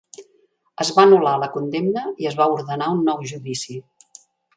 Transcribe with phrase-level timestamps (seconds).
[0.85, 3.77] Es va anul·lar la condemna i es va ordenar un nou judici.